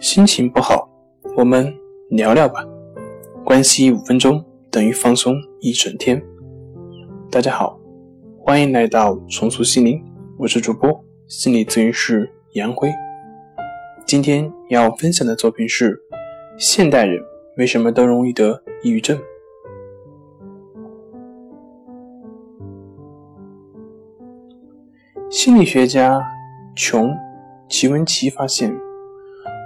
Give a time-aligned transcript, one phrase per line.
[0.00, 0.88] 心情不好，
[1.36, 1.70] 我们
[2.08, 2.64] 聊聊吧。
[3.44, 6.20] 关系五分钟等于放松一整天。
[7.30, 7.78] 大家好，
[8.38, 10.02] 欢迎来到重塑心灵，
[10.38, 12.90] 我是主播心理咨询师杨辉。
[14.06, 16.00] 今天要分享的作品是：
[16.56, 17.22] 现代人
[17.58, 19.20] 为什么都容易得抑郁症？
[25.28, 26.18] 心理学家
[26.74, 27.08] 琼·
[27.68, 28.74] 齐文奇发现，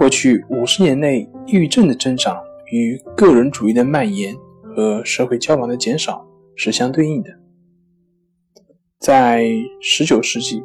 [0.00, 7.28] 过去五十年内，抑郁症的增长与个人主义的蔓延和社会交往的减少是相对应的。
[8.98, 9.44] 在
[9.78, 10.62] 十九世纪，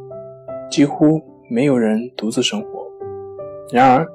[0.71, 2.87] 几乎没有人独自生活；
[3.73, 4.07] 然而，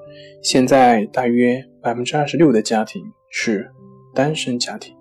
[0.43, 3.71] 现在大约百分之二十六的家庭是
[4.15, 4.97] 单身家庭。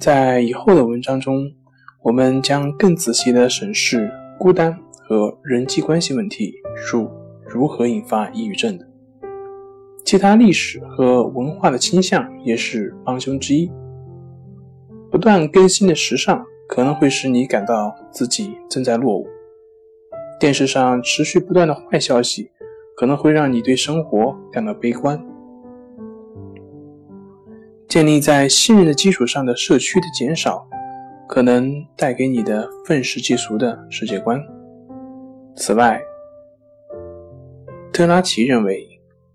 [0.00, 1.48] 在以后的文章中。
[2.02, 4.78] 我们将更仔细地审视孤单
[5.08, 6.98] 和人际关系问题是
[7.54, 8.84] 如何引发抑郁症的。
[10.04, 13.70] 其他历史和文化的倾向也是帮凶之一。
[15.10, 19.26] 不断更新的时尚可能会使你感到自己正在落伍。
[20.40, 22.50] 电视上持续不断的坏消息
[22.96, 25.24] 可能会让你对生活感到悲观。
[27.88, 30.68] 建立在信任的基础上的社区的减少。
[31.26, 34.40] 可能带给你的愤世嫉俗的世界观。
[35.56, 36.00] 此外，
[37.94, 38.84] 特拉奇认为，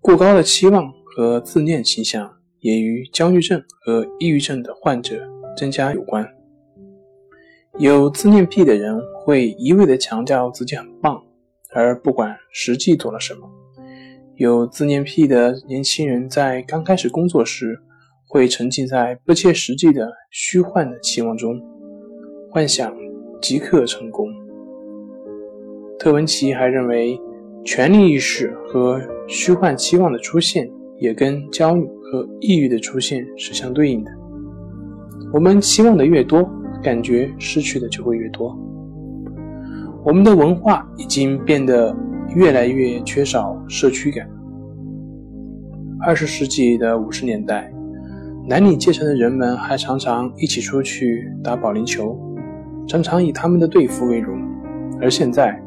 [0.01, 2.29] 过高的期望和自恋倾向
[2.59, 6.27] 也与焦虑症和抑郁症的患者增加有关。
[7.77, 11.23] 有自恋癖的人会一味地强调自己很棒，
[11.73, 13.49] 而不管实际做了什么。
[14.35, 17.79] 有自恋癖的年轻人在刚开始工作时，
[18.27, 21.57] 会沉浸在不切实际的虚幻的期望中。
[22.51, 22.93] 幻想
[23.41, 24.27] 即刻成功。
[25.97, 27.17] 特文奇还认为，
[27.63, 34.11] 权力意识和虚幻期望的出现也跟焦虑和抑郁的出现是相对应的。
[35.31, 36.49] 我们期望的越多，
[36.81, 38.57] 感觉失去的就会越多。
[40.03, 41.95] 我们的文化已经变得
[42.33, 44.27] 越来越缺少社区感。
[46.01, 47.71] 二十世纪的五十年代，
[48.47, 52.17] 男女阶层的人们还常常一起出去打保龄球。
[52.87, 54.39] 常常以他们的队服为荣，
[54.99, 55.61] 而现在，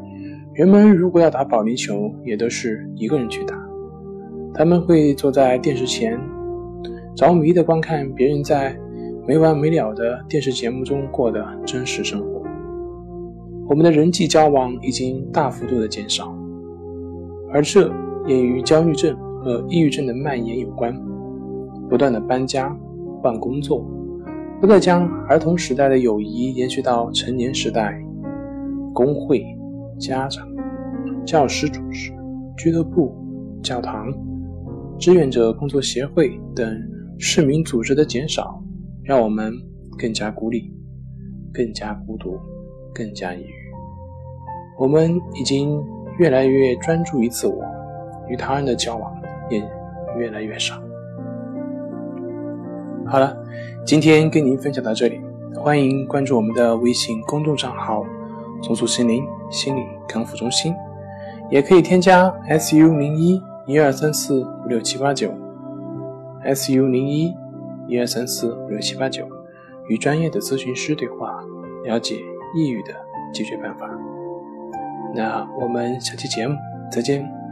[0.53, 3.59] 人们如果要打保龄球，也都是一个人去打。
[4.53, 6.19] 他们会坐在电视前，
[7.15, 8.77] 着迷地观看别人在
[9.27, 12.43] 没完没了的电视节目中过的真实生活。
[13.67, 16.31] 我们的人际交往已经大幅度的减少，
[17.51, 17.91] 而这
[18.27, 20.95] 也与焦虑症和抑郁症的蔓延有关。
[21.89, 22.75] 不断的搬家、
[23.23, 23.83] 换工作。
[24.61, 27.99] 不再将儿童时代的友谊延续到成年时代，
[28.93, 29.43] 工会、
[30.03, 30.45] 家长、
[31.25, 32.11] 教师组织、
[32.57, 33.15] 俱乐部、
[33.63, 34.11] 教堂、
[34.99, 36.77] 志愿者工作协会等
[37.17, 38.61] 市民组织的减少，
[39.01, 39.53] 让我们
[39.97, 40.69] 更加孤立、
[41.53, 42.37] 更加孤独、
[42.93, 43.53] 更加抑郁。
[44.77, 45.81] 我们已经
[46.19, 47.63] 越来越专注于自我，
[48.27, 49.15] 与他人的交往
[49.49, 49.65] 也
[50.19, 50.75] 越来越少。
[53.05, 53.33] 好了，
[53.85, 55.21] 今天跟您分享到这里，
[55.55, 58.05] 欢迎关注我们的微信公众账号
[58.61, 60.75] “重塑心灵心理康复中心”，
[61.49, 65.31] 也可以添加 “su 零一一二三四五六七八九
[66.43, 67.33] ”，“su 零一
[67.87, 69.25] 一二三四五六七八九”，
[69.87, 71.39] 与专业的咨询师对话，
[71.85, 72.15] 了解
[72.55, 72.93] 抑郁的
[73.33, 73.89] 解决办法。
[75.13, 76.55] 那我们下期节目
[76.91, 77.42] 再见。